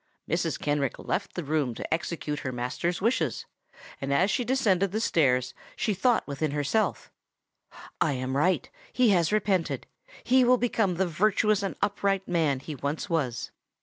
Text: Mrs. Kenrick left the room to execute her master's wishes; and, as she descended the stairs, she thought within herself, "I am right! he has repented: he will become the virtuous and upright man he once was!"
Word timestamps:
Mrs. 0.27 0.57
Kenrick 0.59 0.97
left 0.97 1.35
the 1.35 1.43
room 1.43 1.75
to 1.75 1.93
execute 1.93 2.39
her 2.39 2.51
master's 2.51 3.01
wishes; 3.01 3.45
and, 4.01 4.11
as 4.11 4.31
she 4.31 4.43
descended 4.43 4.91
the 4.91 4.99
stairs, 4.99 5.53
she 5.75 5.93
thought 5.93 6.25
within 6.27 6.49
herself, 6.49 7.11
"I 8.01 8.13
am 8.13 8.35
right! 8.35 8.67
he 8.91 9.09
has 9.11 9.31
repented: 9.31 9.85
he 10.23 10.43
will 10.43 10.57
become 10.57 10.95
the 10.95 11.05
virtuous 11.05 11.61
and 11.61 11.75
upright 11.83 12.27
man 12.27 12.61
he 12.61 12.73
once 12.73 13.11
was!" 13.11 13.51